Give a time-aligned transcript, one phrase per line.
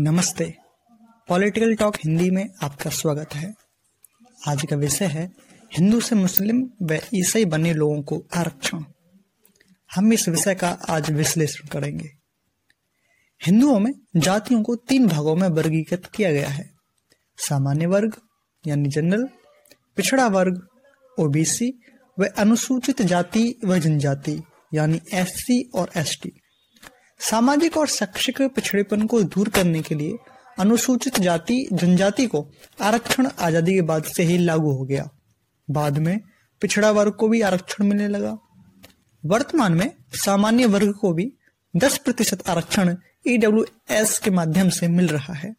[0.00, 0.54] नमस्ते।
[1.28, 3.54] Political talk Hindi में आपका स्वागत है।
[4.48, 5.32] आज का विषय है,
[5.78, 8.84] हिंदू से मुस्लिम व ईसाई बने लोगों को आरक्षण।
[9.94, 12.10] हम इस विषय का आज विश्लेषण करेंगे।
[13.46, 16.70] हिंदुओं में जातियों को तीन भागों में वर्गीकृत किया गया है।
[17.38, 18.16] सामान्य वर्ग,
[18.66, 19.28] यानी जनरल
[19.96, 20.66] पिछड़ा वर्ग
[21.18, 21.80] ओबीसी
[22.18, 24.42] व अनुसूचित जाति व जनजाति,
[24.74, 26.40] यानी एससी और एसटी
[27.20, 30.16] सामाजिक और शैक्षिक पिछड़ेपन को दूर करने के लिए
[30.58, 35.08] अनुसूचित जाति, जनजाति को आरक्षण आज़ादी के बाद से ही लागू हो गया।
[35.70, 36.20] बाद में
[36.60, 38.38] पिछड़ा वर्ग को भी आरक्षण मिलने लगा।
[39.24, 41.32] वर्तमान में सामान्य वर्ग को भी
[41.76, 45.54] 10 प्रतिशत आरक्षण ईडब्ल्यू एस के माध्यम से मिल रहा है।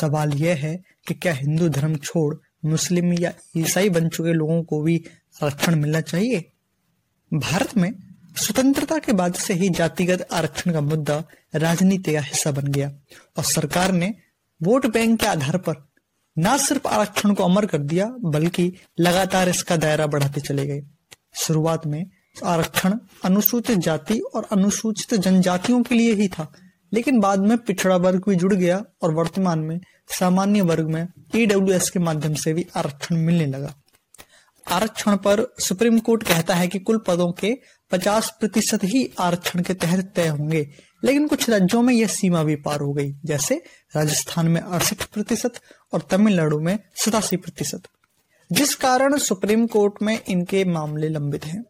[0.00, 0.76] सवाल यह है
[1.08, 5.04] कि क्या हिंदू धर्म छोड़ मुस्लिम या ईसाई बन चुके लोगों को भी
[5.42, 6.44] आरक्षण मिलना चाहिए?
[7.34, 7.92] भारत में
[8.38, 11.22] स्वतंत्रता के बाद से ही जातिगत आरक्षण का मुद्दा
[11.54, 12.88] राजनीति का हिस्सा बन गया
[13.36, 14.14] और सरकार ने
[14.62, 15.74] वोट बैंक के आधार पर
[16.38, 20.82] न सिर्फ़ आरक्षण को अमर कर दिया, बल्कि लगातार इसका दायरा बढ़ाते चले गए।
[21.34, 22.04] शुरुआत में
[22.44, 26.52] आरक्षण अनुसूचित जाति और अनुसूचित जनजातियों के लिए ही था,
[26.92, 31.78] लेकिन बाद में पिछड़ा वर्ग भी जुड़ गया और वर्तमान में सामान्य वर्ग में ईडब्ल्यू
[31.92, 33.74] के माध्यम से भी आरक्षण मिलने लगा।
[34.70, 37.54] आरक्षण पर सुप्रीम कोर्ट कहता है कि कुल पदों के
[37.90, 40.68] 50 प्रतिशत ही आरक्षण के तहत तय होंगे।
[41.04, 43.62] लेकिन कुछ राज्यों में यह सीमा भी पार हो गई, जैसे
[43.96, 45.52] राजस्थान में अड़सठ प्रतिशत
[45.92, 47.82] और तमिलनाडु में सतासी प्रतिशत।
[48.52, 51.64] जिस कारण सुप्रीम कोर्ट में इनके मामले लंबित हैं।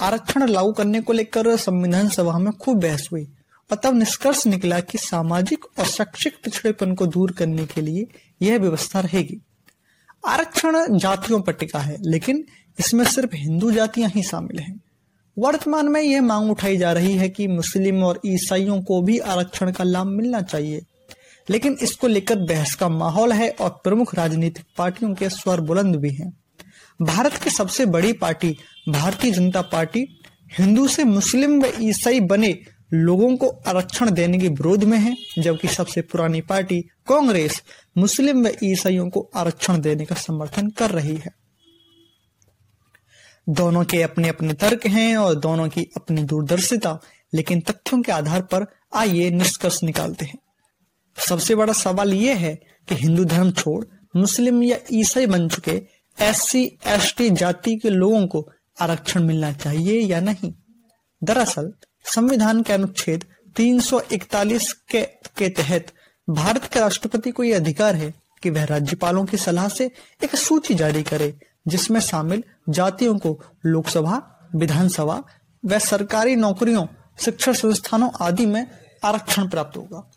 [0.00, 3.24] आरक्षण लागू करने को लेकर संविधान सभा में खूब बहस हुई।
[3.70, 8.06] और तब निष्कर्ष निकला कि सामाजिक और शैक्षिक पिछड़ेपन को दूर करने के लिए
[8.42, 9.40] यह व्यवस्था रहेगी।
[10.26, 12.44] आरक्षण जातियों पर टिका है, लेकिन
[12.80, 14.80] इसमें सिर्फ़ हिंदू जातियाँ ही शामिल हैं।
[15.38, 19.72] वर्तमान में यह मांग उठाई जा रही है कि मुस्लिम और ईसाइयों को भी आरक्षण
[19.72, 20.82] का लाभ मिलना चाहिए।
[21.50, 26.10] लेकिन इसको लेकर बहस का माहौल है और प्रमुख राजनीतिक पार्टियों के स्वर बुलंद भी
[26.10, 26.32] हैं।
[27.02, 28.56] भारत की सबसे बड़ी पार्टी,
[28.88, 30.20] भारतीय जनता पार्टी,
[30.58, 32.58] हिंदू से मुस्लिम व ईसाई बने
[32.92, 37.62] लोगों को आरक्षण देने के विरोध में है, जबकि सबसे पुरानी पार्टी कांग्रेस
[37.98, 41.30] मुस्लिम व ईसाइयों को आरक्षण देने का समर्थन कर रही है।
[43.48, 47.00] दोनों के अपने अपने तर्क हैं और दोनों की अपनी दूरदर्शिता
[47.34, 50.38] लेकिन तथ्यों के आधार पर आइए निष्कर्ष निकालते हैं।
[51.28, 52.54] सबसे बड़ा सवाल यह है
[52.88, 53.84] कि हिंदू धर्म छोड़
[54.16, 55.82] मुस्लिम या ईसाई बन चुके
[56.20, 58.50] एस सी जाति के लोगों को
[58.80, 60.52] आरक्षण मिलना चाहिए या नहीं?
[61.24, 61.72] दरअसल
[62.04, 63.24] संविधान के अनुच्छेद
[63.56, 65.02] 341 के,
[65.38, 65.92] के तहत
[66.30, 69.90] भारत के राष्ट्रपति को यह अधिकार है कि वह राज्यपालों की सलाह से
[70.24, 71.34] एक सूची जारी करे,
[71.68, 75.22] जिसमें शामिल जातियों को लोकसभा, विधानसभा
[75.64, 76.86] व सरकारी नौकरियों
[77.18, 78.66] शिक्षण संस्थानों आदि में
[79.04, 80.10] आरक्षण प्राप्त होगा।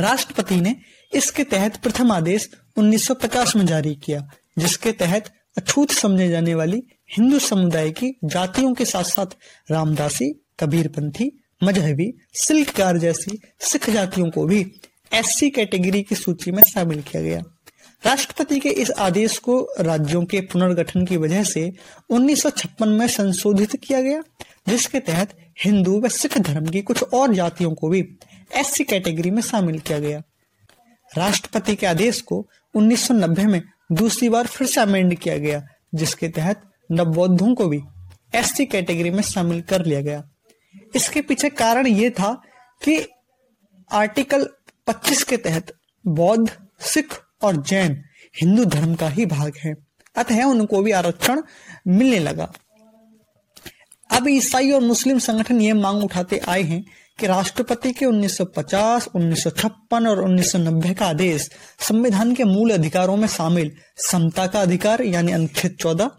[0.00, 0.76] राष्ट्रपति ने
[1.14, 6.82] इसके तहत प्रथम आदेश 1950 में जारी किया, जिसके तहत अछूत समझे जाने वाली
[7.18, 9.26] हिंदू समुदाय की जातियों के साथ साथ
[9.70, 14.72] रामदासी, कबीरपंथी, मजहबी सिल्ककार जैसी सिख जातियों को भी
[15.14, 17.42] एससी कैटेगरी की सूची में शामिल किया गया।
[18.06, 21.72] राष्ट्रपति के इस आदेश को राज्यों के पुनर्गठन की वजह से
[22.10, 24.22] 1956 में संशोधित किया गया,
[24.68, 28.18] जिसके तहत हिंदू व सिख धर्म की कुछ और जातियों को भी
[28.56, 30.22] एससी कैटेगरी में शामिल किया गया।
[31.16, 36.62] राष्ट्रपति के आदेश को 1990 में दूसरी बार फिर से अमेंड किया गया, जिसके तहत
[36.92, 37.80] नवबौद्धों को भी
[38.34, 40.28] एससी कैटेगरी में शामिल कर लिया गया।
[40.96, 42.42] इसके पीछे कारण ये था
[42.84, 43.06] कि
[43.92, 44.48] आर्टिकल
[44.88, 45.72] 25 के तहत
[46.06, 46.50] बौद्ध
[46.80, 48.04] सिख और जैन
[48.40, 49.74] हिंदू धर्म का ही भाग है।
[50.16, 51.42] अतः उनको भी आरक्षण
[51.86, 52.52] मिलने लगा।
[54.10, 56.84] अब ईसाई और मुस्लिम संगठन ये मांग उठाते आए हैं
[57.18, 61.50] कि राष्ट्रपति के 1950, 1956 और 1990 का आदेश
[61.88, 66.10] संविधान के मूल अधिकारों में शामिल समता का अधिकार यानी अनुच्छेद 14,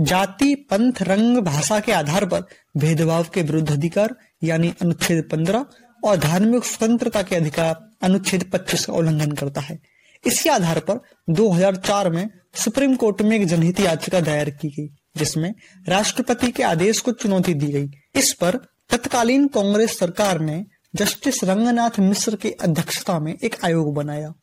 [0.00, 2.44] जाति पंथ रंग भाषा के आधार पर
[2.76, 5.64] भेदभाव के विरुद्ध अधिकार यानी अनुच्छेद 15
[6.04, 9.80] और धार्मिक स्वतंत्रता के अधिकार अनुच्छेद 25 का उल्लंघन करता है।
[10.26, 11.00] इसी आधार पर
[11.30, 15.54] 2004 में सुप्रीम कोर्ट में एक जनहित याचिका दायर की गई, जिसमें
[15.88, 18.56] राष्ट्रपति के आदेश को चुनौती दी गई। इस पर
[18.90, 20.64] तत्कालीन कांग्रेस सरकार ने
[20.94, 24.34] जस्टिस रंगनाथ मिश्र की अध्यक्षता में एक आयोग बनाया।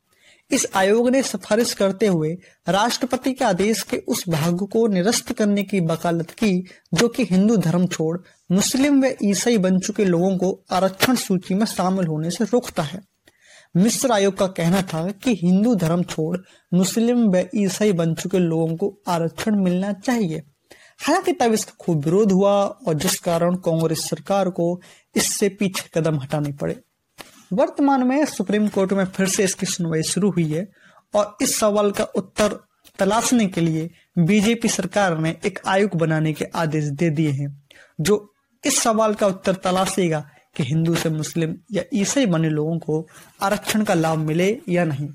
[0.52, 2.38] इस आयोग ने सिफारिश करते हुए
[2.70, 7.58] राष्ट्रपति के आदेश के उस भाग को निरस्त करने की वकालत की, जो कि हिंदू
[7.58, 8.18] धर्म छोड़
[8.52, 13.02] मुस्लिम व ईसाई बन चुके लोगों को आरक्षण सूची में शामिल होने से रोकता है।
[13.78, 16.38] मिस्र आयोग का कहना था कि हिंदू धर्म छोड़
[16.74, 20.44] मुस्लिम व ईसाई बन चुके लोगों को आरक्षण मिलना चाहिए।
[21.00, 24.82] हालाँकि तब इसका खूब विरोध हुआ और जिस कारण कांग्रेस सरकार को
[25.16, 26.80] इससे पीछे कदम हटाने पड़े।
[27.52, 30.68] वर्तमान में सुप्रीम कोर्ट में फिर से इसकी सुनवाई शुरू हुई है
[31.14, 32.60] और इस सवाल का उत्तर
[33.00, 37.50] तलाशने के लिए बीजेपी सरकार ने एक आयोग बनाने के आदेश दे दिए हैं,
[38.00, 40.20] जो इस सवाल का उत्तर तलाशेगा
[40.56, 43.06] कि हिंदू से मुस्लिम या ईसाई बने लोगों को
[43.42, 45.10] आरक्षण का लाभ मिले या नहीं।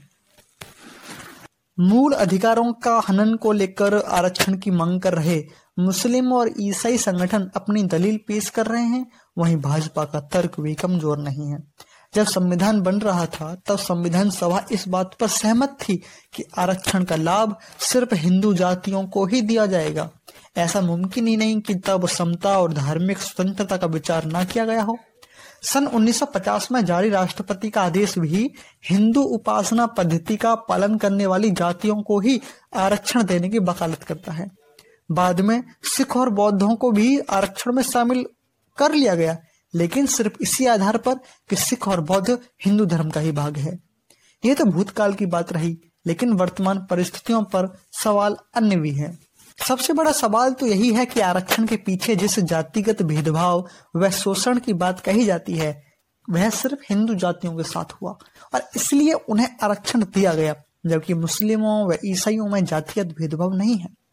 [1.79, 5.43] मूल अधिकारों का हनन को लेकर आरक्षण की मांग कर रहे
[5.79, 10.75] मुस्लिम और ईसाई संगठन अपनी दलील पेश कर रहे हैं, वहीं भाजपा का तर्क भी
[10.75, 11.59] कमज़ोर नहीं है।
[12.15, 16.03] जब संविधान बन रहा था, तब संविधान सभा इस बात पर सहमत थी
[16.35, 20.11] कि आरक्षण का लाभ सिर्फ़ हिंदू जातियों को ही दिया जाएगा।
[20.57, 24.83] ऐसा मुमकिन ही नहीं कि तब समता और धार्मिक स्वतंत्रता का विचार ना किया गया
[24.83, 24.99] हो।
[25.63, 28.51] सन 1950 में जारी राष्ट्रपति का आदेश भी
[28.91, 32.41] हिंदू उपासना पद्धति का पालन करने वाली जातियों को ही
[32.77, 34.51] आरक्षण देने की वकालत करता है।
[35.11, 38.27] बाद में सिख और बौद्धों को भी आरक्षण में शामिल
[38.79, 39.37] कर लिया गया।
[39.75, 41.15] लेकिन सिर्फ़ इसी आधार पर
[41.51, 43.79] कि सिख और बौद्ध हिंदू धर्म का ही भाग है।
[44.45, 47.69] यह तो भूतकाल की बात रही, लेकिन वर्तमान परिस्थितियों पर
[48.03, 49.19] सवाल अन्य भी है।
[49.69, 54.59] सबसे बड़ा सवाल तो यही है कि आरक्षण के पीछे जिस जातिगत भेदभाव व शोषण
[54.59, 55.83] की बात कही जाती है,
[56.31, 58.11] वह सिर्फ़ हिंदू जातियों के साथ हुआ,
[58.55, 60.55] और इसलिए उन्हें आरक्षण दिया गया,
[60.87, 64.04] जबकि मुस्लिमों व ईसाइयों में जातिगत भेदभाव नहीं है।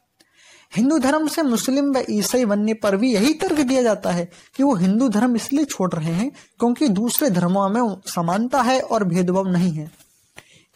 [0.75, 4.63] हिंदू धर्म से मुस्लिम व ईसाई बनने पर भी यही तर्क दिया जाता है कि
[4.63, 9.47] वो हिंदू धर्म इसलिए छोड़ रहे हैं क्योंकि दूसरे धर्मों में समानता है और भेदभाव
[9.47, 9.91] नहीं है।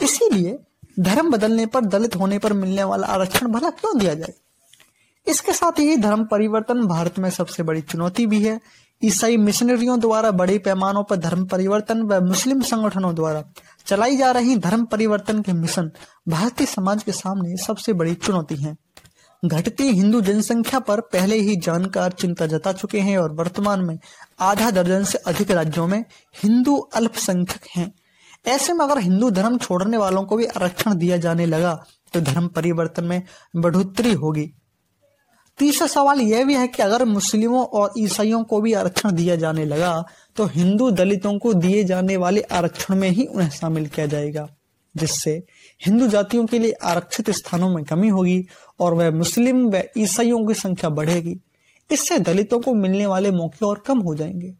[0.01, 0.59] इसीलिए
[0.99, 4.33] धर्म बदलने पर, दलित होने पर मिलने वाला आरक्षण भला क्यों दिया जाए?
[5.27, 8.61] इसके साथ ही धर्म परिवर्तन भारत में सबसे बड़ी चुनौती भी है।
[9.03, 13.43] ईसाई मिशनरियों द्वारा बड़े पैमानों पर धर्म परिवर्तन व मुस्लिम संगठनों द्वारा
[13.85, 15.91] चलाई जा रही धर्म परिवर्तन के मिशन
[16.27, 18.84] भारतीय समाज के सामने सबसे बड़ी चुनौती है।
[19.47, 23.97] घटती हिंदू जनसंख्या पर पहले ही जानकार चिंता जता चुके हैं और वर्तमान में
[24.39, 26.03] आधा दर्जन से अधिक राज्यों में
[26.35, 27.91] हिंदू अल्पसंख्यक हैं।
[28.47, 31.73] ऐसे में अगर हिंदू धर्म छोड़ने वालों को भी आरक्षण दिया जाने लगा
[32.13, 33.21] तो धर्म परिवर्तन में
[33.55, 34.49] बढ़ोतरी होगी।
[35.59, 39.65] तीसरा सवाल यह भी है कि अगर मुस्लिमों और ईसाइयों को भी आरक्षण दिया जाने
[39.65, 39.93] लगा
[40.35, 44.47] तो हिंदू दलितों को दिए जाने वाले आरक्षण में ही उन्हें शामिल किया जाएगा,
[44.95, 45.41] जिससे
[45.81, 48.45] हिंदू जातियों के लिए आरक्षित स्थानों में कमी होगी
[48.79, 51.39] और वह मुस्लिम व ईसाइयों की संख्या बढ़ेगी।
[51.91, 54.53] इससे दलितों को मिलने वाले मौके और कम हो जाएँगे।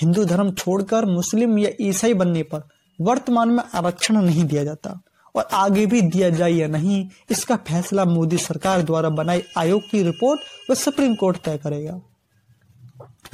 [0.00, 2.68] हिंदू धर्म छोड़कर मुस्लिम या ईसाई बनने पर
[3.00, 5.00] वर्तमान में आरक्षण नहीं दिया जाता
[5.34, 10.02] और आगे भी दिया जाए या नहीं, इसका फैसला मोदी सरकार द्वारा बनाई आयोग की
[10.02, 12.00] रिपोर्ट व सुप्रीम कोर्ट तय करेगा।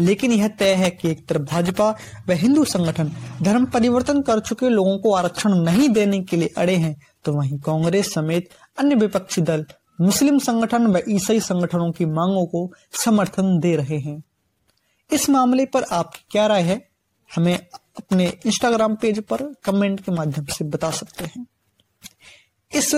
[0.01, 1.91] लेकिन यह तय है कि एक तरफ़ भाजपा
[2.29, 3.13] व हिंदू संगठन
[3.43, 7.59] धर्म परिवर्तन कर चुके लोगों को आरक्षण नहीं देने के लिए अड़े हैं तो वहीं
[7.59, 8.49] कांग्रेस समेत
[8.79, 9.67] अन्य विपक्षी दल
[10.01, 12.73] मुस्लिम संगठन व ईसाई संगठनों की मांगों को
[13.05, 14.23] समर्थन दे रहे हैं।
[15.13, 16.89] इस मामले पर आपकी क्या राय है?
[17.35, 17.59] हमें
[17.99, 21.47] अपने इंस्टाग्राम पेज पर कमेंट के माध्यम से बता सकते हैं।
[22.75, 22.95] इस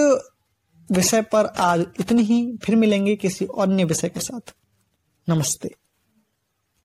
[0.93, 4.55] विषय पर आज इतनी ही, फिर मिलेंगे किसी अन्य विषय के साथ।
[5.29, 5.75] नमस्ते।